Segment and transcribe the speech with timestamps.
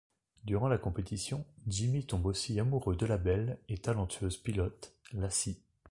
[0.45, 5.57] Durant la compétition, Jimmy tombe aussi amoureux de la belle et talentueuse pilote, Lacey.